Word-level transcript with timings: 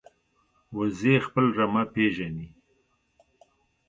وزې 0.75 1.15
خپل 1.25 1.45
رمه 1.57 1.83
پېژني 1.93 2.47